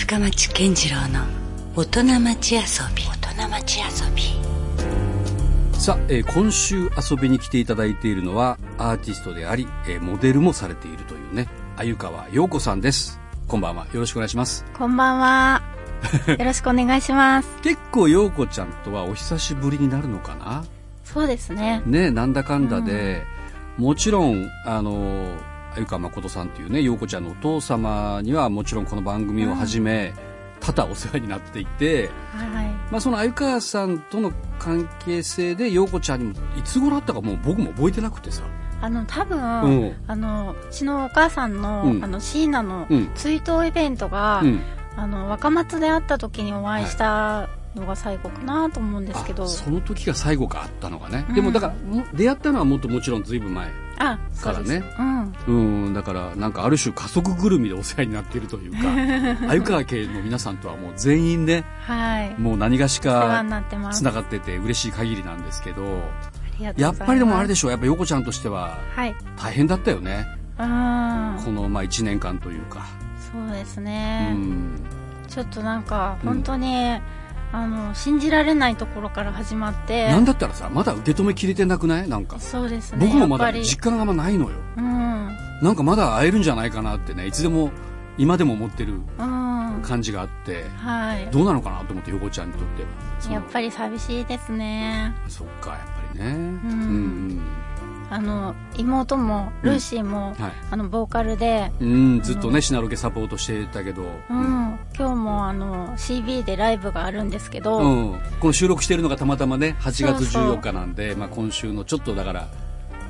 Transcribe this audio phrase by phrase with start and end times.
[0.00, 1.20] 深町健次郎の
[1.76, 2.60] 大人町遊
[2.96, 3.02] び。
[3.22, 3.84] 大人町遊
[4.16, 4.22] び。
[5.78, 13.20] さあ、えー今週遊びに来ていただいているのはアーティストであり、えーモデルもされているというね鮎川陽子さんです。
[13.46, 13.86] こんばんは。
[13.92, 14.64] よろしくお願いします。
[14.72, 15.62] こんばんは。
[16.26, 17.48] よろしくお願いします。
[17.62, 20.64] 結構陽子ちゃんとはお久しぶりになるのかな？
[21.04, 21.82] そうですね。
[21.84, 23.22] ねなんだかんだで、
[23.76, 25.36] もちろんあの
[25.74, 30.12] 鮎川誠さんというね陽子ちゃんのお父様にはもちろんこの番組をはじめ、
[30.60, 32.68] 多々お世話になっていて、はい。
[32.90, 38.42] まあ、その鮎川さんとの関係性で陽子ちゃんにもいつ頃あったかもう僕も覚えてなくてさ。
[38.82, 39.96] あの、多分、うん。
[40.06, 42.04] あの、うちのお母さんの、うん。
[42.04, 43.10] あの、椎名のうん。
[43.14, 44.60] 追悼イベントが、うん。
[44.96, 51.34] あの、若松で会った時にお会いしたのが最後かなと思うんですけど、あその時が最後かあったのがね、うん。
[51.34, 53.70] でもだからも出会ったのはもっともちろんずいぶん前。
[54.40, 55.34] からねうん。
[55.86, 58.78] うんだからなんかある種家族ぐるみでお世話になっているというか
[59.46, 62.34] 鮎川家の皆さんとはもう全員ねはい。
[62.40, 63.44] もう何がしか。
[63.92, 66.02] つながってて嬉しい限りなんですけど。
[66.76, 69.14] やっぱりでもあれでしょうやっぱ横ちゃんとしてははい。
[69.36, 70.26] 大変だったよね
[70.58, 70.66] うん。
[71.42, 72.84] このまあ1年間というか、
[73.32, 74.32] そうですうね。
[74.34, 74.72] ん
[75.28, 77.00] ちょっとなんか、うん本当に、
[77.52, 82.08] あの、信じられないところから始まって、なんだったらさまだ受け止めきれてなくない？
[82.08, 82.98] なんかそうですね。
[83.06, 85.36] 僕もまだ実感があんまないのようん。
[85.62, 87.70] なんかまだ会えるんじゃないかなってねいつでも
[88.18, 89.82] 今でも思ってるうん。
[89.82, 91.28] 感じがあってはい。
[91.30, 92.84] どうなのかなと思って横ちゃんにとって
[93.28, 95.14] はやっぱり寂しいですね。
[95.28, 95.84] そっかやっぱ
[96.14, 97.39] りねうん
[98.10, 100.52] あの、妹も、ルーシーも、はい。
[100.72, 104.02] あの、ボーカルで、うんずっとねシナロケサポートしてたけど。
[104.02, 108.20] うん、今日もあの、CB でライブがあるんですけど、うん。
[108.40, 112.48] この収録しているのがたまたまね8月そうそう14日なんでまあ、今週のちょっとだから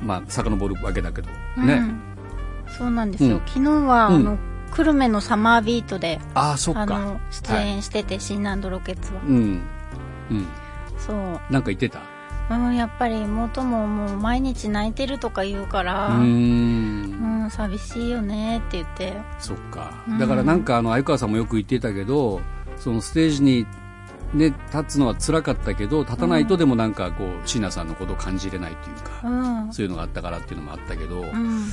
[0.03, 1.29] まあ遡るわけだけど。
[1.57, 1.67] うん。
[1.67, 1.81] ね、
[2.77, 3.37] そうなんですよ。
[3.37, 3.41] うん。
[3.47, 4.15] 昨日は、うん。
[4.15, 4.37] あの、
[4.71, 6.81] 久留米のサマービートで、ああそっか。
[6.81, 9.21] あの、出演してて、シンランドロケッツは。
[9.27, 9.61] うん。
[10.29, 10.47] うん。
[10.97, 11.17] そう。
[11.51, 11.99] なんか言ってた？
[12.57, 19.13] うん、やっぱり妹ももう毎日泣いてるとか言うから、うーんうん、寂しいよねって言って。
[19.39, 22.41] そっかうんだからなんかあの鮎川さんもよく言ってたけど
[22.77, 23.65] そのステージに、
[24.33, 29.73] ね、立つのは辛かったけど立たないとでもなんかこう椎名さんのことを感じれないといううか、ん。
[29.73, 31.65] そういうのがあったからっていうのもあったけど、うん。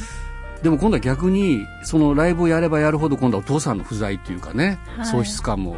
[0.62, 5.76] でも今度は逆にそのライブをやればやるほど今度はお父さんの不在っていうかね、はい喪失感も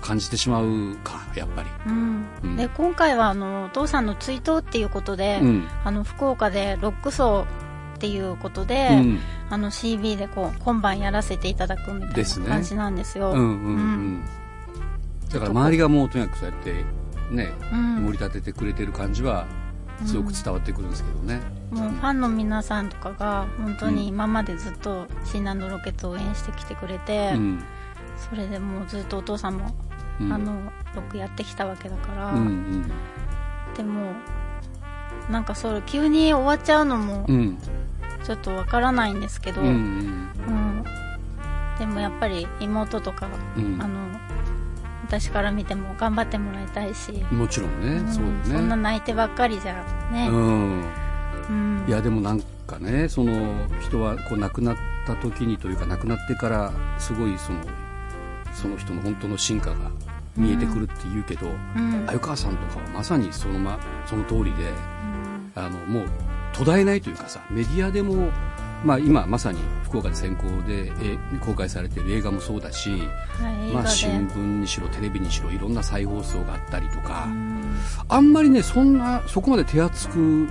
[0.00, 1.68] 感じてしまうかやっぱり。
[1.86, 2.26] うん。
[2.42, 2.56] うん。
[2.56, 5.68] で今回はあのお父さんの追悼っていうことで、うん。
[5.84, 7.44] あの福岡でロックソー
[7.96, 9.18] っていうことで、うん。
[9.50, 13.32] あの CB でこう今晩やらせていただくみたいな感じなんですよ。
[13.32, 14.24] うんうんうん。
[15.30, 16.84] だから周りがもうとにかくそうやって
[17.30, 18.04] ねうん。
[18.06, 19.46] 盛り立ててくれてる感じは
[20.06, 21.40] すごく伝わってくるんですけどね。
[21.70, 27.62] もうファンの皆さんとかが本当に今までずっとシーナンドロケッツを応援してきてくれて、うん。
[28.30, 29.74] それでもうずっとお父さんも、
[30.20, 30.32] うん。
[30.32, 32.90] あのロックやってきたわけだから、うん
[33.76, 34.12] でも
[35.30, 37.34] なんかそれ急に終わっちゃうのもうん。
[37.34, 37.58] うん
[38.24, 39.74] ちょっとわからないんですけど、うんうん。
[39.74, 40.84] うん、
[41.78, 43.80] でもやっぱり妹とか、うん。
[43.80, 43.98] あの
[45.06, 48.12] 私から見ても頑張ってもらいたいし、もちろんね、うん。
[48.12, 48.44] そうよね。
[48.44, 50.84] そんな泣いてばっかりじゃね、うん。
[51.48, 51.84] うん。
[51.88, 57.60] いやでもなんかねその人はこう亡くなった時にというか亡くなってからすごいその
[58.58, 59.76] その人の本当の進化が
[60.36, 62.06] 見えてくるって言うけどうん。
[62.06, 64.72] 鮎川さんとかはまさにその,、ま、その通りで
[65.54, 66.08] あのもう
[66.52, 68.30] 途絶えないというかさメディアでも、
[68.84, 77.24] まあ、今まさに福岡で先行でえ公開されている映画もそうだし、はい、まあ、で、新聞にしろテレビにしろいろんな再放送があったりとか。
[77.26, 77.76] うん。
[78.08, 80.48] あんまりね、そんな、そこまで手厚く、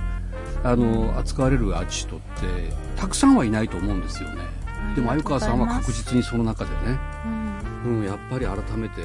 [0.64, 2.26] あの、扱われるアーティストって、
[2.96, 4.42] たくさんはいないと思うんですよね。
[4.96, 6.98] でも、鮎川さんは確実にその中でね、
[7.84, 9.02] うんうん、やっぱり改めて、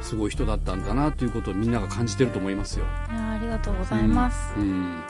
[0.00, 2.84] すごい人だったんだなということをみんなが感じてると思いますよ。
[3.10, 4.62] いやありがとうございます、うん。
[4.62, 5.02] うん。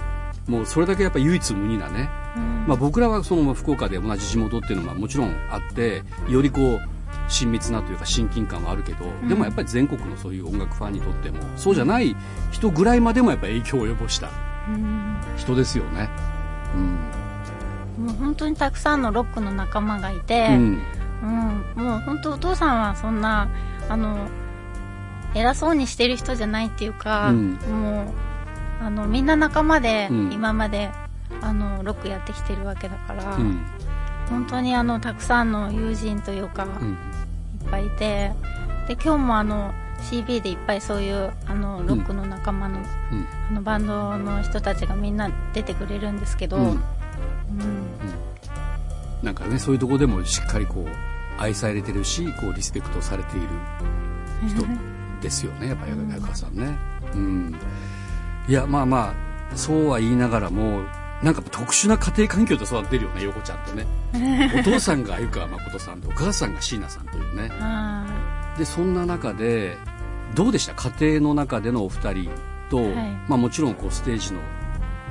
[0.55, 2.65] もうそれだけやっぱ唯一無二なね、うん。
[2.67, 6.81] まあ、僕らはそのまあ福岡で同じ地元っていうのはもちろんあってよりこう
[7.29, 9.29] 親密なというか親近感はあるけど、ん。
[9.29, 12.15] でもやっぱり全国のそういう音楽ファンにとってもそうじゃない
[12.51, 14.29] 人ぐらいまでもやっぱ影響を及ぼした。
[14.69, 15.17] うん。
[15.37, 16.11] 人ですよね。
[17.99, 20.83] もう本当にたくさんのロックの仲間がいて、うん
[21.23, 23.49] うん、もう本当お父さんはそんな
[23.89, 24.29] あの
[25.35, 27.53] 偉そうにしてる人じゃないっていうか、うん。
[27.55, 30.33] もうあのみんな仲間でうん。
[30.33, 30.91] 今まで、
[31.41, 33.61] あのロックやってきてるわけだから、うん。
[34.29, 36.91] 本当にあのたくさんの友人というか、うん。
[36.91, 36.95] い
[37.67, 38.33] っぱいいて
[38.89, 39.73] で今日もあの
[40.11, 42.85] CB でいっぱいそういうあのロックの仲間の,、うん。
[43.51, 46.65] あのバンドの人たちがみんな出てくれるんですけど、うん。
[46.67, 46.79] うん。
[49.23, 53.49] なんかねそういうところでもしっかりこう愛されてるしこうリスペクトされている
[54.49, 54.65] 人
[55.21, 56.77] ですよねやっぱり早川さんね。
[57.15, 57.55] うん。
[58.49, 59.15] いやまあま
[59.53, 60.83] あそうは言いながらも
[61.23, 63.87] なんか特殊な家庭環境で育ってるよね横ちゃんとね。
[64.59, 67.51] お父さんが鮎川誠さんでお母さんが椎名さんというね。
[68.59, 69.77] でそんな中で
[70.35, 70.75] どうでした？
[70.75, 72.31] 家庭の中でのお二人
[72.71, 72.95] と、はい、
[73.29, 74.41] まあ、もちろんこうステージの、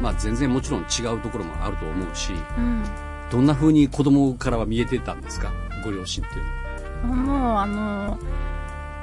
[0.01, 2.83] まあ、全然もちろん違うところもあると思うし、うん、
[3.31, 5.51] どんなふうに子供からは見えてたんですか？
[5.81, 7.15] ご両親っていうのは？
[7.15, 8.19] もうあの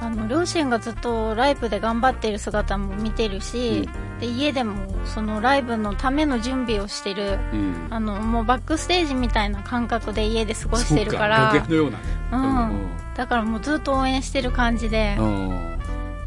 [0.00, 15.18] あの両親がずっとライブで頑張っている姿も見てるし、うん、で家でもそのライブのための準備をしてる、うん、あのもうバックステージみたいな感覚で家で過ごしてるからのようなね、うん、だからもうずっと応援してる感じで、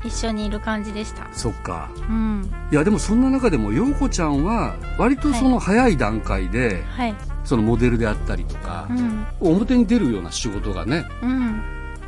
[0.04, 1.30] 一緒にいる感じでした。
[1.32, 11.62] そっか、うん、いやでもそんな中でも陽子ちゃんは割とその早い段階で、はい、そのモデルであったりとか、うん、表に出るような仕事がね、うん、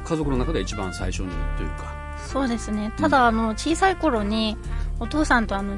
[0.04, 1.94] 家族の中で一番最初にというか。
[2.26, 2.94] そうですね。
[2.98, 4.58] ただ、あの小さい頃に
[5.00, 5.78] お父さんとあの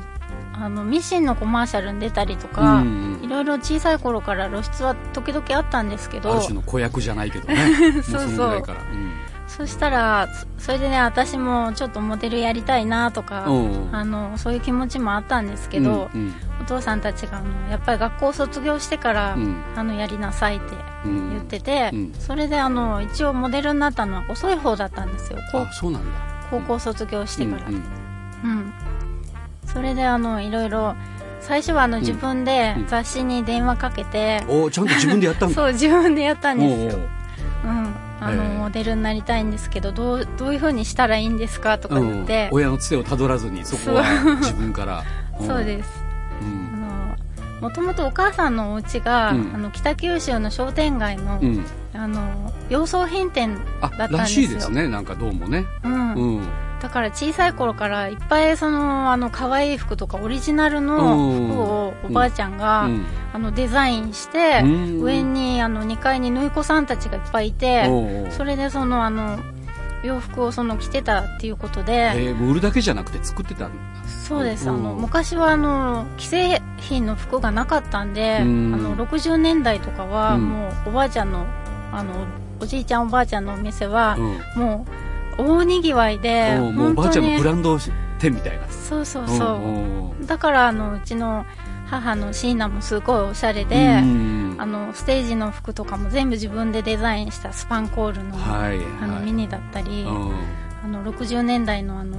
[0.54, 7.58] あのミシンのコマーシャルに出たりとか、うんうん、いろいろ小さい頃から露出は時々あったんですけどある種の子役じゃないけどね。
[8.04, 8.30] そうそう。
[8.36, 8.64] そう
[9.58, 13.46] そしたらそれでね私もちょっとモデルやりたいなとか
[13.92, 20.76] あのそういう気持ちもあったんですけど、うんうん、お父さんたちがあのやっぱり学校卒業してから、うん、あのやりなさいって
[21.06, 22.00] 言ってて、うん。
[22.00, 25.40] うん、それであの一応モデルになったのは遅い方だったんですよ。
[26.50, 28.74] 高校卒業してから、うん
[29.66, 30.96] それであのいろいろ
[31.42, 35.56] 最初はあの自分で雑誌に電話かけて、おちゃんと自分でやったんだ。
[35.56, 37.02] そう自分でやったんですよ。
[37.02, 37.15] うん
[38.26, 44.04] あの、モデルになりたいんですけどどうどういうふうにしたらいいんですかとか言って、うん、親のつてをたどらずにそこは
[44.40, 45.04] 自分から。
[45.46, 46.04] そうです、
[46.42, 47.16] うん、
[47.60, 54.18] もともとお母さんのお家が、うん、あの北九州の商店街の、うん、あの洋装品店だったんですよ。
[54.18, 54.88] らしいですね。
[54.88, 56.42] なんかどうもね、うん、うん、
[56.86, 62.88] だから小さい頃からいっぱいそのあの可愛い服とかオリジナルの服をおばあちゃんが、
[63.34, 69.40] あのデザインして、上にあの2階に縫い子さんたちがいっぱいいてそれでそのあの
[70.04, 73.72] 洋服をその着てたっていうことで、えー、売るだけじゃなくて作ってた
[74.28, 74.70] そうです。
[74.70, 78.76] あの昔はあの既製品の服がなかったんで、ん。
[78.76, 81.48] あの60年代とかはもうおばあちゃんの
[81.92, 82.14] あの
[82.60, 84.18] おじいちゃんおばあちゃんのお店は、
[84.56, 85.05] もう
[85.38, 87.78] 大にぎわいでもうおばあちゃんのブランド
[88.20, 88.68] 店みたいな。
[88.70, 90.26] そうそうそう。
[90.26, 91.46] だからあのうちの
[91.88, 93.98] 母の椎名もすごいおしゃれで、
[94.58, 102.18] あのステージの服とかも全部自分でデザインしたスパンコールのはい、あのミニだったり、あの60年代のあの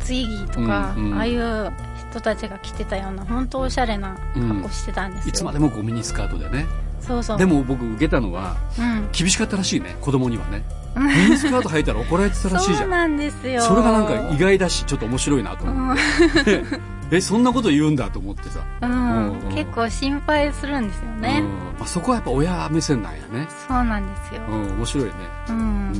[0.00, 1.72] ツイギーとか、うんうん、ああいう
[2.10, 6.66] 人たちが着てたような本当おしゃれな格好してたんですよ、いつまでもこうミニスカートでね。
[7.00, 7.38] そうそう。
[7.38, 10.62] でも僕受けたのは、うん、厳しかったらしいね子供にはね
[10.96, 12.78] ミニスカート履いたら怒られてたらしいじゃん。
[12.80, 13.62] そうなんですよ。
[13.62, 16.64] それがなんか意外だしちょっと面白いなと思って、
[17.16, 21.42] えそんなこと言うんだと思ってさ、うん、結構心配するんですよね、
[21.78, 23.48] まあ、そこはやっぱ親目線なんやね。
[23.68, 25.12] そうなんですよ、うん、面白いね。
[25.48, 25.92] うん、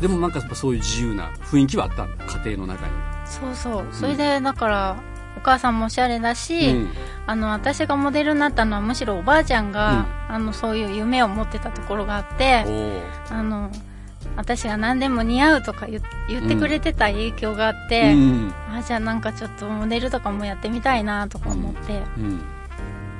[0.00, 2.92] でもなんかそういう自由な雰囲気はあったんだ家庭の中に。
[3.24, 3.86] そうそう。
[3.92, 4.96] それでだから、
[5.36, 6.88] お母さんもおしゃれだし、うん、
[7.26, 12.64] あの私がモデルになったのはむしろおばあちゃんが、うん、あのそういう夢を持ってたところがあって
[13.30, 13.70] あの
[14.36, 22.40] 私が何でも似合うとか言ってくれてた影響があって、うん、あじゃあなんかちょっとモデルとかもやってみたいなとか思って、うん、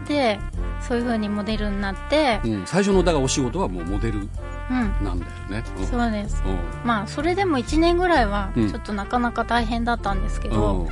[0.06, 0.38] で
[0.80, 4.28] そういうふうにモデルになって、うん、最初のだがお仕事はもうモデル
[4.70, 6.42] なんだよね、そうです。
[6.82, 10.88] まあそれでも1年ぐらいはちょっとなかなか大変だったんですけど、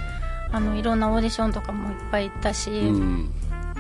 [0.53, 2.93] あのいろんなオーディションとかもいっぱい行ったし、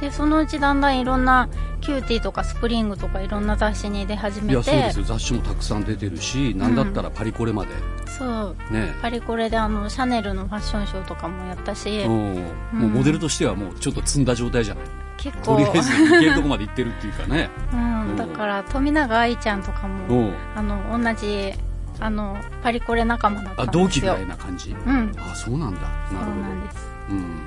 [0.00, 1.49] でそのうちだんだんいろんな
[1.81, 5.05] キューティーとかスプリングとかいろんな雑誌に出始めていやそうですよ。
[5.05, 7.71] 雑誌もたくさん出てるし、うん、なんだったらパリコレまで。
[8.07, 14.85] そう、ね、パリコレであのシャネルのファッションショーとかもやったしもうモデルとしてはもうちょっと積んだ状態じゃない。
[15.17, 15.57] 結構。
[15.57, 21.53] とりあえず行けるとこまで行ってるっていうかね、うん、だから富永愛ちゃんとかもあの同じ
[22.00, 23.83] あのパリコレ仲間だったんですよ。
[23.83, 25.80] あ同期みたいな感じ、うん、あそうなんだ。
[25.80, 26.25] なるほど。
[26.25, 27.47] そうなんです、うん。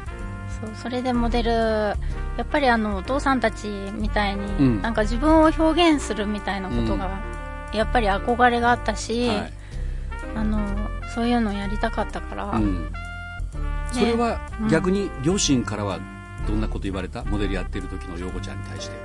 [0.62, 1.96] そうそれでモデルや
[2.42, 7.22] っぱりあのお父さんたちみたいに、うん、なんか自分を表現するみたいなことが、
[7.74, 9.54] やっぱり憧れがあったし、はい、
[10.36, 10.60] あの
[11.14, 12.92] そういうのをやりたかったから、うん、
[13.92, 16.00] それは逆に両親からは
[16.48, 17.24] どんなこと言われた？
[17.26, 18.96] モデルやってる時の陽子ちゃんに対して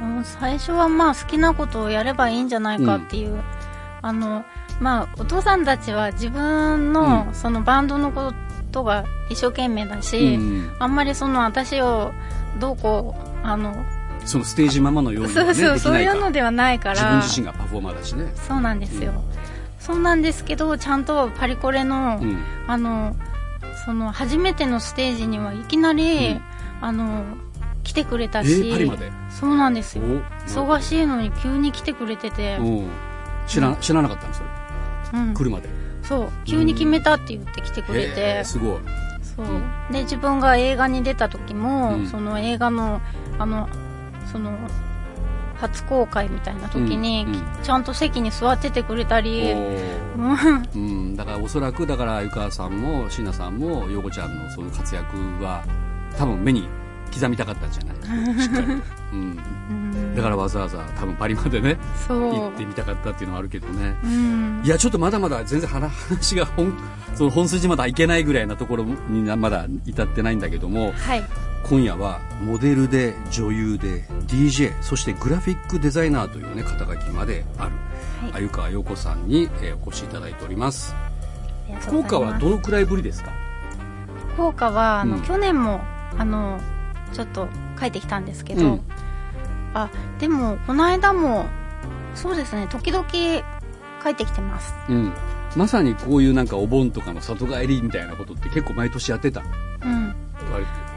[0.00, 3.42] は、うん、最初はまあ好きなことをやればいいんじゃないかっていう、
[4.02, 4.44] あの
[4.80, 8.32] まあ、お父さんたちは自分のそのバンドのこ
[8.72, 12.12] とが一生懸命だし、うん、あんまりその私を
[12.58, 13.72] どうこうあの
[14.24, 16.94] そのステージママのように、ね、そうそうそういうのではないから。
[16.94, 18.32] 自分自身がパフォーマーだしね。
[18.34, 19.18] そうなんですよ、うん、
[19.78, 23.14] そうなんですけどちゃんとパリコレの、うん、あの
[23.84, 26.42] その初めてのステージにはいきなり、うん、
[26.80, 27.22] あの
[27.84, 29.12] 来てくれたし、えー、パリまで？
[29.30, 30.04] そうなんですよ。
[30.46, 32.58] 忙しいのに急に来てくれてて。
[33.46, 34.54] 知ら知らなかったのそれ、うん、
[35.34, 35.68] 来るまで。
[36.02, 36.28] そう。
[36.44, 38.78] 急に決めたって言って来てくれて、すごい。
[39.36, 39.46] そう。
[39.92, 43.00] で自分が映画に出た時も、うん、その映画の
[43.38, 43.68] あの
[44.30, 44.52] その
[45.56, 47.34] 初公開みたいな時に、うん。
[47.34, 55.64] うん、ちゃんと席に座っててくれたり、うん、だからおそらくだから湯川さんも椎名さんも陽子ちゃんのその活躍は
[56.18, 56.68] 多分目に
[57.14, 57.92] 刻みたかったんじゃな
[58.34, 58.40] い？
[58.42, 58.66] しっかり、
[59.12, 61.76] うん、 だからわざわざ多分パリまでね
[62.08, 66.72] 行ってみたかったっていうのはあるけどね、うん、いやちょっとまだまだ全然 話が本
[67.14, 71.24] その本筋まだいけないぐらいなところにまだ至ってないんだけども、はい、
[71.68, 77.70] 今夜はモデルで女優で DJ そしてグラフィックデザイナーというね肩書きまである、
[78.32, 80.94] はい、鮎川陽子さんに、えー、お越しいただいております。
[81.80, 83.30] 福岡はどのくらいぶりですか？
[84.34, 85.80] 福岡はあの、うん、去年も
[86.18, 86.60] あの
[87.14, 88.80] ちょっと帰ってきたんですけど、うん、
[89.72, 91.46] あでもこの間も
[92.14, 95.14] そうですね時々帰ってきてます、うん、
[95.56, 99.42] まさにこういうなんかお盆とかの里帰りみたいなことって結構毎年やってた。
[99.82, 100.14] うん。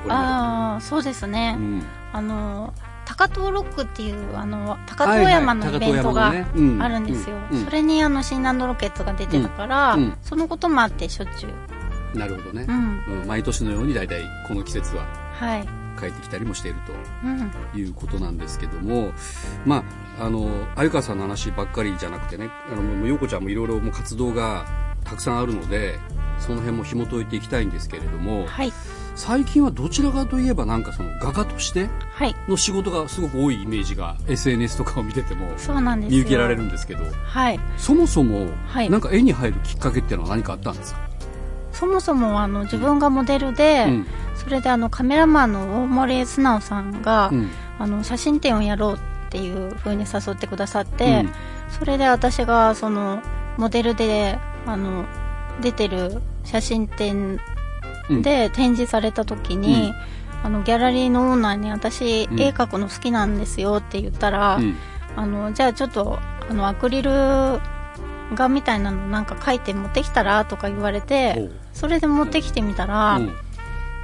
[0.10, 1.84] ああそうですね、うん、
[2.14, 2.74] あの
[3.06, 6.34] 高遠ロックっていうあの高遠山のイベントがあ
[6.88, 10.04] るんですよ、それにあの新ランドロケットが出てたから、うん。
[10.04, 11.48] うん、そのこともあってしょっちゅ
[12.16, 12.18] う。
[12.18, 12.72] なるほどね、う
[13.26, 13.28] ん。
[13.28, 15.06] 毎年のように大体この季節は。
[15.34, 16.80] はい帰ってきたりもしている
[17.74, 19.12] ということなんですけども、
[19.66, 24.66] まああの鮎川さんの話ばっかりじゃなくてねあの陽子ちゃんもいろいろ活動が
[25.04, 26.00] たくさんあるので
[26.39, 28.74] その辺も紐解いていきたいんですけれども、はい、
[29.16, 31.89] 最近はどちらかといえばなんかその画家として
[32.48, 35.50] の仕事がすごく多いイメージが SNS とかを見てても
[35.98, 38.48] 見受けられるんですけど、はい、そもそも
[38.89, 41.07] なんか絵に入るきっかけっていうのは何かあったんですか、
[41.77, 51.31] そもそもあの自分がモデルで、うん、それであのカメラマンの大森素直さんが、うん、あの写真展をやろうっていうふうに誘ってくださって、うん、
[51.69, 53.22] それで私がその
[53.57, 55.05] モデルであの
[55.62, 57.39] 出てる写真展
[58.24, 59.93] で展示された時に、
[60.41, 64.60] あのギャラリーのオーナーに私、絵描くの好きなんですよって言ったら、
[65.15, 66.19] あのじゃあちょっと
[66.50, 67.12] あのアクリル
[68.34, 73.19] 画みたいなのなんか描いて持ってきたらとか言われてそれで持ってきてみたら、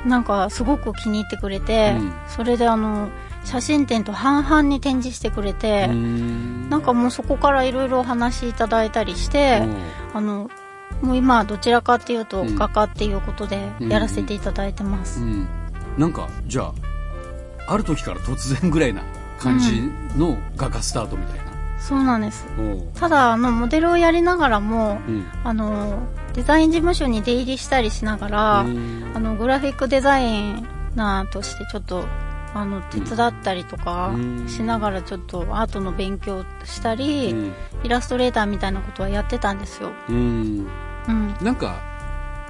[0.06, 1.96] なんかすごく気に入ってくれて、
[2.28, 3.10] それであの
[3.46, 9.62] 写真展と半々に展示してくれてなんかもうそこからいろいろお話いただいたりして
[10.14, 10.50] あの
[11.02, 15.48] もう今はどちらかっていうと画家っていうことでやらせていただいてます、うんうん、
[15.98, 16.74] なんかじゃあ
[17.68, 19.04] ある時から突然ぐらいな
[19.40, 19.82] 感じ
[20.18, 21.43] の画家スタートみたいな、
[21.88, 22.48] そうなんです。
[22.96, 26.00] ただあのモデルをやりながらも、うん、あの
[26.34, 30.64] デザイン事務所に出入りしたりしながらあのグラフィックデザイ
[30.96, 32.06] ナーとしてちょっと
[32.54, 34.14] あの手伝ったりとか
[34.48, 37.36] しながらちょっとアートの勉強したり、
[37.84, 39.92] イラストレーターみたいなことはやってたんですよ。
[40.08, 40.68] うん、
[41.08, 41.82] うん、なんか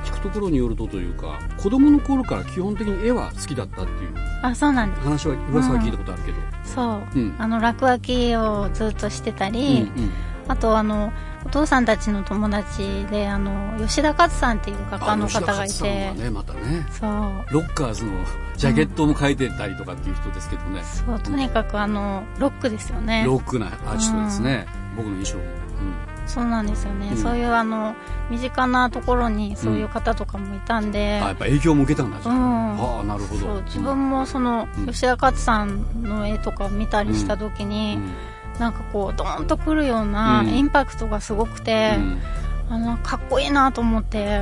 [0.04, 5.04] 聞くところによるとというか子供の頃から基本的に絵は好きだったっていうあそうなんです。
[5.04, 10.12] 話は噂は聞いたことあるけど、うん、そう、うん、あの落書きをずっとしてたり、うんうん、
[10.48, 11.12] あとあの
[11.46, 16.14] お父さんたちの友達であの吉田勝さんっていう画家の方がいて。
[16.14, 16.86] ねまたね。
[16.92, 17.10] そう。
[17.52, 18.12] ロッカーズの
[18.56, 23.24] ジャケットも描いてたりとかっていう人ですけどね、そうとにかくあのロックですよね。
[23.26, 25.40] ロックなアーティストですね、僕の印象
[26.26, 27.96] そうなんですよね、うん、そういうあの
[28.30, 33.62] 身近なところにそういう方とかもいたんで、うん、あやっぱ影響も受けたんだじゃ、うん、はあなるほど。
[33.64, 38.00] 自分もその、吉田勝さんの絵とかを見たりした時に、
[38.54, 41.98] うん、なんかこうドーンとくるようなインパクトがすごくて、
[42.70, 44.42] あのかっこいいなと思って、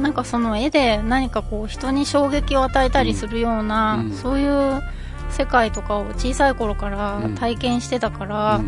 [0.00, 4.82] なんかその絵で何かこう人に衝撃を与えたりするような、そういう
[5.30, 8.60] 世界とかを小さい頃から体験してたから、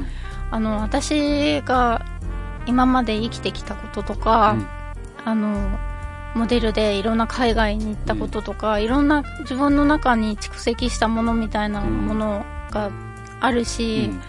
[0.50, 2.04] あの私が
[2.69, 4.67] 今まで生きてきたこととか、うん、
[5.25, 5.79] あの
[6.35, 12.91] モデルでいろんな海外に行ったこととか、うん、いろんな自分の中に蓄積したものみたいなものが
[13.41, 14.21] あるし、うん、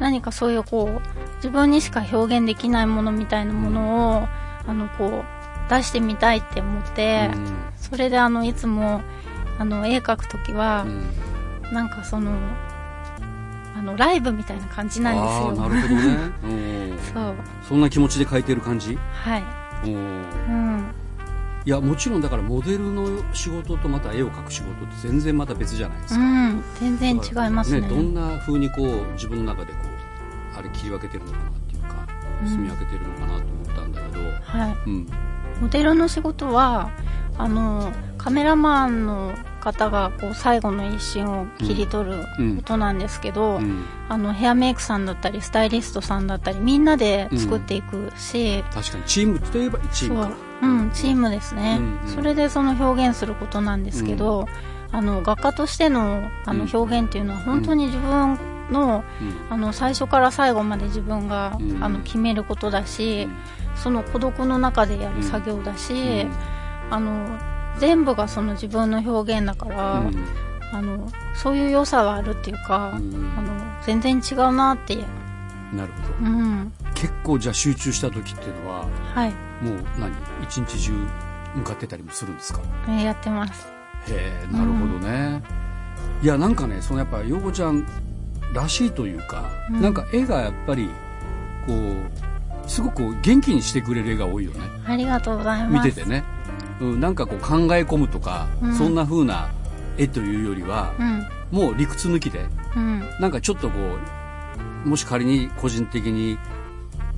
[0.00, 1.00] 何かそういうこう
[1.36, 4.28] 自分にしか表現できないものみたいなものを
[4.66, 5.22] あのこ
[5.68, 7.30] う出してみたいって思って、
[7.76, 9.00] それであのいつも
[9.58, 10.84] あの絵描く時は、
[11.72, 12.32] なんかその
[13.74, 15.68] あのライブみたいな感じなんですよ。
[15.68, 16.32] なるほどね
[17.14, 17.34] そう。
[17.68, 18.98] そんな気持ちで書いてる感じ？
[19.12, 19.90] はい。
[19.90, 20.94] うん。
[21.64, 29.78] いやもちろんだからモデルの仕事とまた絵を描く仕事って全然また別じゃないですか、うん、全然違いますね、ね、どんなふうにこう自分の中でこ
[30.54, 32.06] うあれ切り分けてるのかなっていうか、
[32.44, 35.08] 住み分けてるのかなと思ったんだけど、はい、うん、
[35.60, 36.90] モデルの仕事は
[37.38, 37.92] あの
[38.22, 42.24] カメラマンの方がこう最後の一瞬を切り取る
[42.56, 43.64] ことなんですけど、うん。
[43.64, 50.32] うん、あのヘアメイクさんだったりスタイリストさんだったりみんなで作っていくし、うん、確かにチームといえばチームか。
[50.62, 50.66] う。
[50.66, 54.46] ん、チームですね、うんうん、それでその表現することなんですけど、
[54.92, 58.38] あの画家としてのあの表現っていうのは本当に自分
[58.70, 59.04] の,、
[59.50, 63.28] あの最初から最後まで自分が、あの決めることだし、
[63.74, 66.26] その孤独の中でやる作業だし、
[66.90, 67.38] あの
[67.78, 70.14] 全部がその自分の表現だから、うん、
[70.72, 74.96] あのそういう良さはあるっていうか、うん、あの全然違うなって
[75.72, 79.30] なるほど、うん、結構じゃあ集中した時っていうのは、はい、
[79.62, 80.12] もう何？
[80.42, 80.92] 一日中
[81.56, 83.66] 向かってたりもするんですか、えー、やってます。
[84.08, 85.42] へえなるほどね、
[86.22, 87.86] いやなんかねそのやっぱ陽子ちゃん
[88.52, 90.88] らしいというか、うん、なんか絵がやっぱり
[91.66, 94.60] こうすごく元気にしてくれる絵が多いよね。
[94.86, 95.88] ありがとうございます。
[95.88, 96.24] 見ててね
[96.80, 99.50] うん、なんかこう考え込むとか、うん、そんな風な
[99.98, 103.78] 絵というよりは、うん、もう理屈抜きで、うん、なんかちょっとこ
[104.84, 106.38] うもし仮に個人的に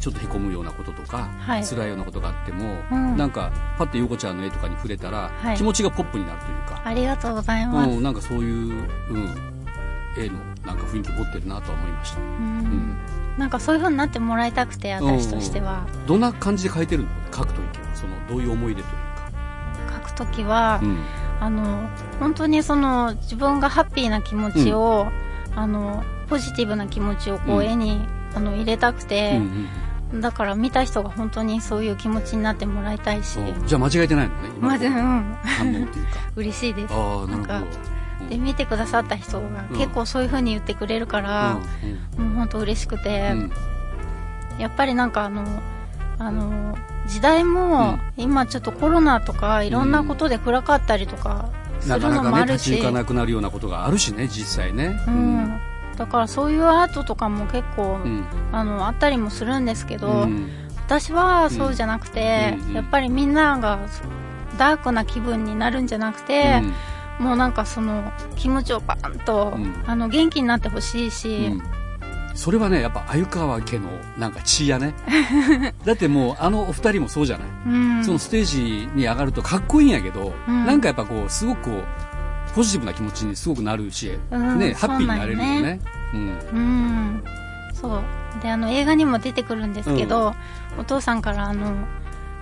[0.00, 6.82] ちょっとへこむようなこととか、はい、辛いようなことがあっても、うん、なんかパッと横ちゃんの絵とかに触れたら、はい、気持ちがポップになるというか。
[6.84, 8.54] ありがとうございます、うん、なんかそういう、
[9.10, 9.34] うん、
[10.18, 10.34] 絵の
[10.66, 12.96] なんか雰囲気持ってるなとは思いました、うん、
[13.38, 17.08] なんかそういうふうになってもらいたくて私としては、どんな感じで描いてるの？
[17.30, 18.94] 描くときはそのどういう思い出という
[20.14, 20.98] 時は、うん、
[21.40, 21.88] あの
[22.20, 25.08] 本当にその自分がハッピーな気持ちを、
[25.52, 28.00] うん、あのポジティブな気持ちをこう絵に、
[28.34, 29.68] あの入れたくて、うん
[30.14, 33.38] うん、だから見た人が本当にそういう気持ちになってもらいたいし。
[33.66, 35.36] じゃあ間違えてないのねまず、うん、
[36.36, 36.94] 嬉しいです。
[36.94, 38.28] あなるほど。
[38.28, 41.58] で見てくださった人が結構そういうふうに言ってくれるから、
[42.18, 43.34] うん、もう本当嬉しくて、
[44.58, 45.44] やっぱりなんかあの
[46.18, 55.60] あの時代も今ちょっとコロナとかいろんなことで暗かったりとかするのもあるし、なかなかね立ち行かなくなるようなことがあるしね実際ね、うん、
[55.96, 60.48] だからそういうアートとかも結構、うん、あのあったりもするんですけど、うん、
[60.86, 63.86] 私はそうじゃなくて、やっぱりみんなが
[64.58, 66.62] ダークな気分になるんじゃなくて、
[67.18, 69.54] もうなんかその気持ちをバーンと、
[69.86, 71.60] あの元気になってほしいし、
[72.34, 74.94] それはねやっぱ鮎川家のなんか血やね。
[75.84, 81.70] だってもうあのお二人もそうじゃない、うん、そのステージに上がるとかっこいいんやけど、うん、なんかやっぱこうすごくこ
[82.50, 85.80] うポジティブな気持ちにすごくなるし、うん、ねハッピーになれるよね。
[86.12, 87.24] うん、うん、
[87.72, 88.02] そう。
[88.42, 90.34] であの映画にも出てくるんですけど、
[90.78, 91.72] お父さんからあの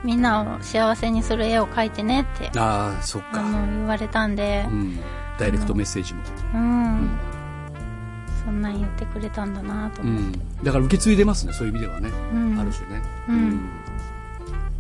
[0.05, 3.43] みんなを幸せにする絵を描いてねってあそっか。
[3.43, 4.67] 言われたんで、
[5.39, 6.21] ダイレクトメッセージも。
[6.55, 7.11] うん
[8.45, 13.69] そんなん言ってくれたんだなと思って、うん、だから受け継いでますねそういう意味ではね、うん、ある種ね、うん、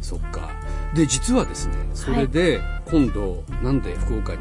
[0.00, 0.50] そっか。
[0.94, 4.40] で実はですねそれで今度、なんで福岡に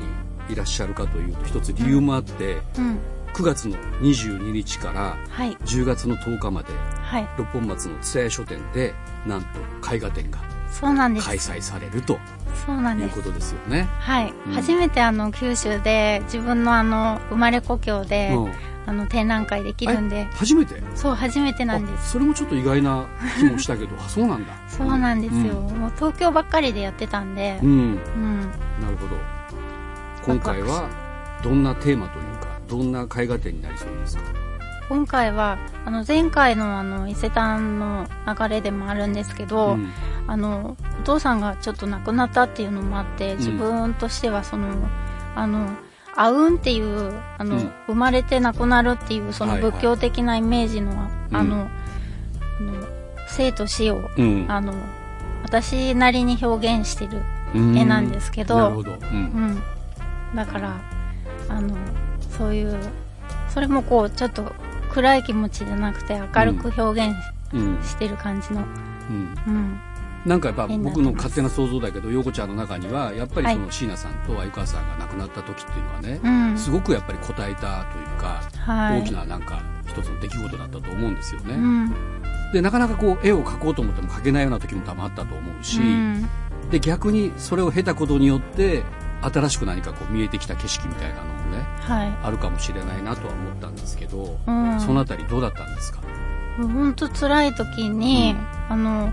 [0.49, 2.99] いらっしゃるかというと一つ理由もあって、うん、
[3.34, 8.93] 9月の22日から10月の10日まで、はい、六本松の蔦屋書店で
[9.25, 11.27] なんと絵画展がそうなんです。
[11.27, 12.17] 開催されると
[12.65, 13.51] そうなんですいうことです。
[13.51, 20.26] よねはい、うん、初めてあの九州で自分のあの生まれ故郷で、うんあの展覧会できるんで。
[20.34, 20.82] 初めて？
[20.96, 22.12] そう初めてなんです。
[22.12, 23.06] それもちょっと意外な
[23.38, 23.98] 気もしたけど。
[24.08, 24.54] そうなんだ。
[24.67, 27.60] そうなんですよ、うん、もう東京ばっかりでやってたんで。
[27.62, 28.46] うん、うん、
[28.82, 29.15] なるほど。
[30.26, 30.88] 今回は
[31.44, 34.24] どんなテーマというかどんな絵画展になりそうですか？
[34.89, 39.89] 今回はあの前回のあの伊勢丹の流れでもあるんですけど、うん、
[40.28, 44.67] あのお父さんがちょっと亡くなったっていうのもあって自分としてはその、
[45.34, 45.70] あの
[46.15, 51.69] あうんっていうあの、うん、生まれて亡くなるっていうその仏教的なイメージの、はいはい、あの、
[52.60, 52.84] うん、
[53.30, 54.74] 生と死を、うん、あの
[55.43, 57.21] 私なりに表現してる
[57.54, 59.62] 絵なんですけど、うん、
[60.36, 60.82] だから
[61.50, 61.76] あの
[62.38, 62.78] そういう
[63.50, 64.52] それもこうちょっと
[64.91, 67.15] 暗い気持ちじゃなくて明るく表現
[67.86, 68.62] してる感じの、
[69.10, 69.80] うん
[70.25, 81.55] なんかやっぱ僕の勝手な想像だけど陽子ちゃんの中にはやっぱりその椎名さんと鮎川さんが亡くなった時っていうのはね、はい、すごくやっぱり応えたというか、はい、大きななんか一つの出来事だったと思うんですよね。
[81.55, 81.95] うん、
[82.53, 86.29] でなかなかこう絵を描こうと思っても描けないような時も多分あったと思うし、うん、
[86.69, 88.84] で逆にそれを経たことによって
[89.21, 95.99] 新しく何かこう見えてきた景色みたいなのもね、はい、あるかもしれないなとは思ったんですけど、うん、そのあたりどうだったんですか？
[96.57, 98.36] 本当辛い時に、
[98.69, 99.12] あの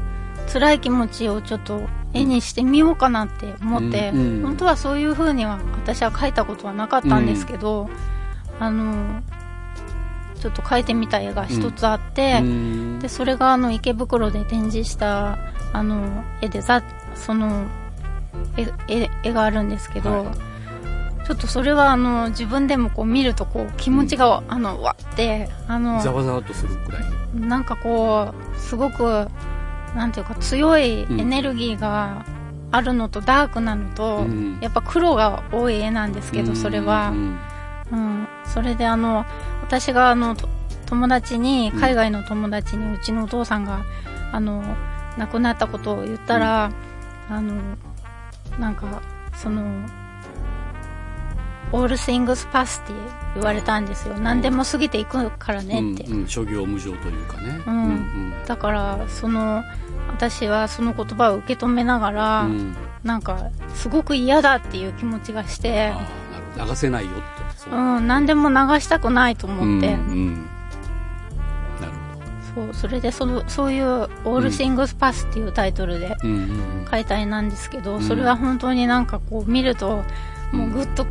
[0.52, 1.80] 辛い気持ちをちょっと
[2.14, 4.42] 絵にしてみようかなって思って、うんうん。
[4.42, 7.88] 本当はそういう風には私は描いたことはなかったんですけど、
[8.58, 9.22] あの
[10.40, 12.98] ちょっと描いてみた絵が一つあって、うん。
[12.98, 15.38] でそれがあの池袋で展示した
[15.72, 16.82] あの絵でざ
[17.14, 17.66] その
[18.56, 20.32] 絵絵絵があるんですけど、は
[21.26, 27.02] ちょっとそれはあの自分でもこう見るとこう気持ちが、あのわってあのざわざわっとするくらい。
[27.34, 29.28] なんかこうすごく
[29.98, 32.24] なんていうか強いエネルギーが
[32.70, 34.58] あるのとダークなのと、うん。
[34.60, 37.38] やっぱ黒が多い絵なんですけどそれは、うん。
[37.90, 39.24] うん、それであの
[39.60, 40.48] 私があのと
[40.86, 41.80] 友達にうん。
[41.80, 43.84] 海外の友達にうちのお父さんが
[44.30, 44.62] あの
[45.16, 46.70] 亡くなったことを言ったら、
[47.28, 47.60] あの
[48.60, 49.02] なんか
[49.34, 49.62] その
[51.74, 52.92] 「All things pass」って
[53.34, 54.14] 言われたんですよ。
[54.14, 56.20] 何でも過ぎていくからねって、うん。
[56.20, 56.28] うん。
[56.28, 57.60] 諸行無常というかね。
[57.66, 58.32] うん。
[58.46, 59.64] だからその
[60.08, 62.50] 私はその言葉を受け止めながら、うん。
[62.50, 65.92] うんなんかすごく嫌だっていう気持ちがして
[66.56, 67.22] 流せないよと
[67.56, 67.74] そう。
[67.74, 70.34] うん、何でも流したくないと思って、うんうん
[71.80, 71.92] なる
[72.54, 76.84] ほそうそれでそのそういう「All Things Pass」っていうタイトルでどうんうんうん。
[76.86, 78.02] 描いた絵なんですけど、うん。
[78.02, 80.02] それは本当になんかこう見ると
[80.52, 81.04] もうグッと、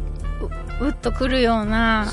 [0.81, 2.05] ううっとくるような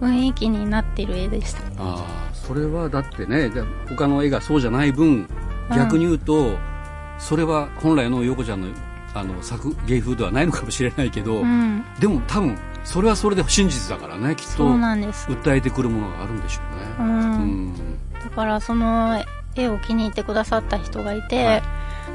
[0.00, 1.62] 雰囲気になっている絵でした。
[1.62, 5.26] ああそれはだってねで他の絵がそうじゃない分
[5.74, 6.58] 逆に言うと、
[7.18, 8.68] それは本来の陽子ちゃんの
[9.12, 11.84] あの作芸風ではないのかもしれないけど、うん。
[11.98, 16.60] でも多分それはそれで真実だからねきっそとうなんです、訴えてくるものがあるんでしょ
[17.02, 17.12] ううね。
[17.44, 17.74] ん。
[18.12, 19.22] だからその
[19.56, 21.62] 絵を気に入ってくださった人がいて、はい。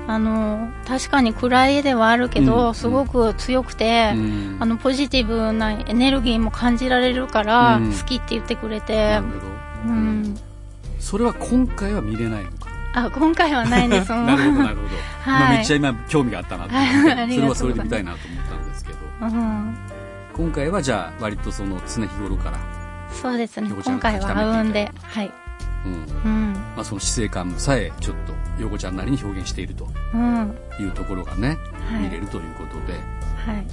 [0.07, 2.75] あの確かに暗い絵ではあるけど、うん。
[2.75, 4.57] すごく強くて、うん。
[4.59, 7.91] あのポジティブなエネルギーも感じられるから、うん。
[7.91, 8.95] 好きって言ってくれて。
[8.95, 9.39] なる、ほど、
[9.87, 10.37] うん、
[10.99, 12.45] それは今回は見れない
[12.95, 15.39] あ今回はないんですなるほどなるほど、はい。
[15.39, 18.99] まあ、めっちゃ今興味があったなと思って、それはそうれで見たいなと思ったんですけど。
[19.21, 19.77] うん、
[20.33, 22.57] 今回はじゃあ割とその常日頃から、
[23.11, 25.31] そうですね今回はあうんではい。
[25.85, 25.93] うん。
[25.93, 26.53] うん。
[26.53, 29.87] まあ、その死生観さえちょっと陽子ちゃんなりに表現していると。
[30.13, 30.57] うん。
[30.79, 31.57] いうところがね、
[31.89, 32.03] はい。
[32.03, 32.93] 見れるということで。
[32.93, 33.65] はい。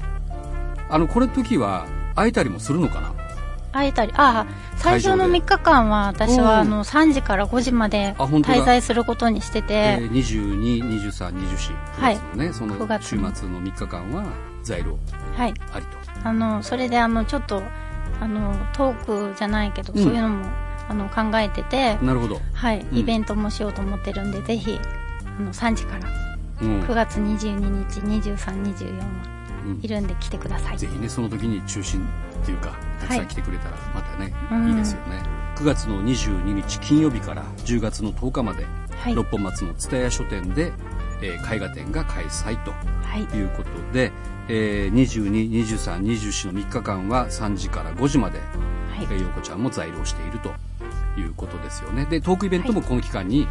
[0.90, 3.14] あのこれ時は会えたりもするのかな？
[3.72, 5.38] 会えたりあ最初の会場で。
[5.40, 6.70] 3日間は私はあうん。
[6.70, 12.16] の3時から5時まで滞在することにしてて、えー、22、23、24、はい。
[12.16, 14.24] 9月のね、その9月週末の3日間は
[14.62, 14.98] 在廊
[15.37, 15.54] はい。
[15.72, 15.98] ありと。
[16.24, 17.62] あのそれであのちょっと
[18.20, 20.02] あのトークじゃないけど、うん。
[20.02, 20.44] そういうのも
[20.88, 22.40] あの考えてて、なるほど。
[22.52, 22.98] はい、うん。
[22.98, 24.78] イベントもしようと思ってるんでぜひ
[25.38, 26.08] あの3時から。
[26.61, 26.80] うん。
[26.82, 27.58] 9月22
[27.88, 29.04] 日2324は
[29.66, 29.80] うん。
[29.82, 30.78] いるんで来てください。
[30.78, 32.06] ぜひね、その時に中心
[32.42, 35.22] っていうか、たくさん来てくれたらまたね、うんいいですよね。
[35.57, 40.72] 9月の22日金曜日から10月の10日まで、はい六本松の蔦屋書店で、
[41.22, 44.11] えー絵画展が開催とはいいうことで、
[44.48, 48.44] えー、22、23、24の3日間は3時から5時まで、は
[49.02, 50.52] いえー、陽子ちゃんも在廊していると
[51.20, 52.07] いうことですよね。
[52.07, 53.46] で、トークイベントもこの期間に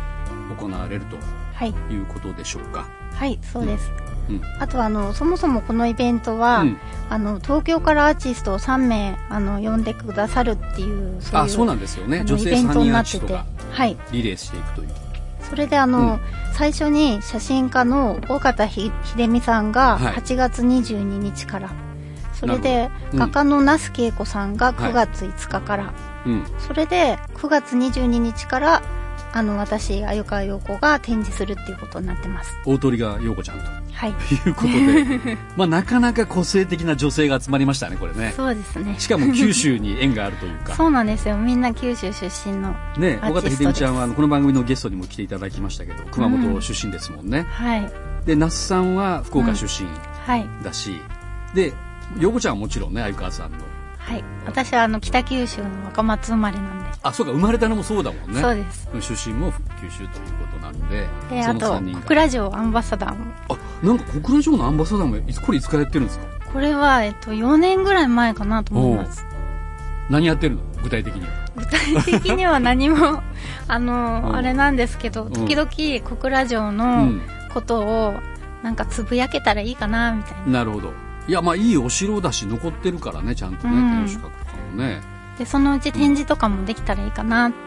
[0.57, 1.17] 行われると
[1.53, 2.87] はいいうことでしょうか。
[3.13, 4.20] はいそうです、うん。
[4.59, 6.77] あとあのそもそもこのイベントは、うん。
[7.09, 12.23] あの東京からアーティストを3名あの呼んでくださるっていうそういうあ、そうなんですよね。
[12.23, 13.25] 女性イベン3トになってて。
[13.25, 13.97] 人アーティストがはい。
[14.13, 14.89] リレーしていくという。
[15.49, 16.19] それであの、
[16.53, 20.13] 最初に写真家の尾形ひ秀美さんがはい。
[20.15, 21.69] 8月22日から、
[22.33, 25.93] それで画家の那須恵子さんが9月5日から、
[26.25, 26.45] うん。
[26.59, 28.81] それで9月22日から
[29.33, 32.57] あの私鮎川陽子が展示するっていうことになってます。
[32.65, 33.65] 大鳥が陽子ちゃんと。
[33.93, 34.09] はい。
[34.11, 38.33] いうことで、 まあなかなか個性的な女性が集まりましたね、これね。
[38.35, 38.95] そうですね。
[38.97, 40.75] しかも九州に縁があるというか。
[40.75, 41.37] そうなんですよ。
[41.37, 47.45] みんな九州出身のね、尾形秀美ちゃんはこの番組のゲストにも来ていただきましたけど、熊本出身ですもんね。
[47.49, 47.91] はい。
[48.25, 49.89] で、那須さんは福岡出身
[50.25, 50.47] はい。
[50.63, 51.01] だし、
[51.53, 51.73] で、
[52.19, 53.57] 陽子ちゃんはもちろんね、鮎川さんの。
[54.11, 58.41] はい私はあの北九州の若松生まれなんで、あ、そうか、生まれたのもそうだもんね。
[58.41, 61.97] そうです出身も九州ということなんで、であその3と。
[61.99, 66.25] 小倉城アンバサダーもあ、なんか小倉城のアンバサダーもいつ、これいつからやってるんですか？
[66.51, 69.25] これは、えっと、4年ぐらい前かなと思います。
[70.09, 70.61] 何やってるの？
[70.83, 71.27] 具体的には。
[71.55, 73.21] 具体的には何も、
[73.69, 77.21] あの、うんあれなんですけど、ん時々小倉城うのん。
[77.53, 78.15] ことを、
[78.63, 80.59] なんかつぶやけたらいいかな、みたいな。
[80.59, 80.91] なるほど。
[81.31, 84.99] いや、まあいいお城だし、残ってるからね、ちゃんとね、うん天守閣とかもね。
[85.37, 87.57] で、そのうち展示とかもできたらいいかなって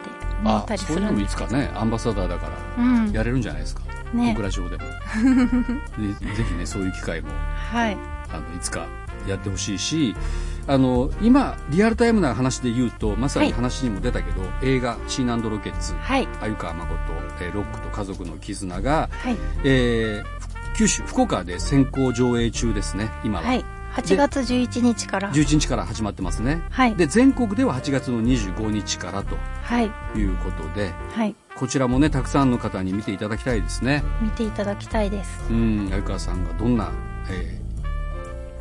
[0.44, 1.26] 思ったりすそういうのもい。
[1.26, 3.10] つかね、アンバサダーだから、うん。
[3.12, 3.80] やれるんじゃないですか。
[4.12, 4.36] ね小。
[4.36, 4.82] 倉城でも。
[4.82, 7.28] で ぜひね、そういう機会も、
[7.72, 7.96] はい。
[8.34, 8.84] あの、いつか
[9.26, 10.14] やってほしいし、
[10.66, 16.28] あの、今、リアルタイムな話で言うと、まさにはい話にも出たけど、映画、シーナンドロケッツ、はい。
[16.42, 16.94] 鮎川誠、
[17.40, 19.36] えーロックと家族の絆が、はい。
[19.64, 23.64] えー九州福岡で先行上映中ですね今は、はい。
[23.94, 25.32] 8月11日から。
[25.32, 29.36] 11日から始まってますね、はい、で全国では8月の25日からと
[30.16, 30.24] い。
[30.24, 34.02] うことで、はい、こちらもねたくさんの方に見ていただきたいですね。
[34.20, 35.44] 見ていただきたいです。
[35.48, 35.88] うん。
[35.90, 36.90] 鮎川さんがどんな、
[37.30, 37.60] え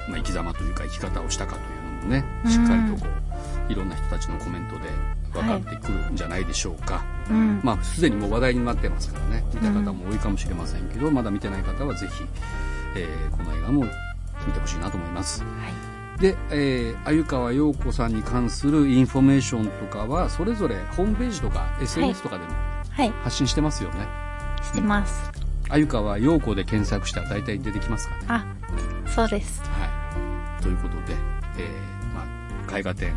[0.07, 3.07] ーまあ、生き様というか生き方をしたかというのもねしっかりとこ
[3.69, 4.89] う、いろんな人たちのコメントで
[5.31, 12.23] 分かってくるんじゃないでしょうか、はい、まあすでにもう話題になってますからね見た方も多いかもしれませんけど、まだ見てない方はぜひ、
[12.95, 13.85] えー、この映画も
[14.45, 15.43] 見てほしいなと思います。
[15.43, 15.47] は
[16.17, 22.51] い、で、えー、鮎川陽子さんに関するインフォメーションとかはそれぞれホームページとか SNS とかでも
[23.23, 23.99] 発信してますよね。
[23.99, 25.31] はい、してます。
[25.69, 28.25] 鮎川陽子で検索したら大体出てきますかね。
[28.27, 28.45] あ、
[29.07, 29.61] そうです。
[29.61, 29.85] は
[30.59, 30.61] い。
[30.61, 31.15] ということで、
[31.57, 32.25] えー、ま
[32.73, 33.13] あ、絵画展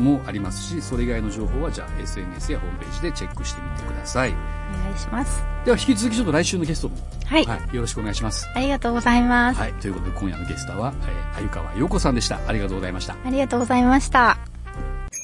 [0.00, 4.30] もありますし、それ以外の情報はじゃあ SNS やホームページでチェックしてみてください。
[4.30, 5.42] お願いします。
[5.64, 8.48] では引き続きちょっと来週のゲストも、はい、はい、よろしくお願いします。
[8.54, 9.60] ありがとうございます。
[9.60, 12.40] はい、ということで今夜のゲストは、えー、鮎川陽子さんでした。
[12.46, 13.16] ありがとうございました。
[13.24, 14.38] ありがとうございました。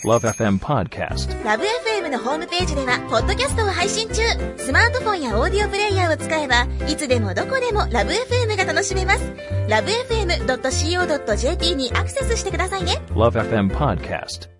[0.04, 4.20] LoveFM Podcast LoveFM のホームページではポッドキャストを配信中
[4.58, 9.24] スマートフォンやオーディオプレイヤーを使えばいつでもどこでも LoveFM が楽しめます
[9.68, 10.96] LoveFM.co.jp
[11.74, 14.50] にアクセスしてくださいね LoveFM Podcast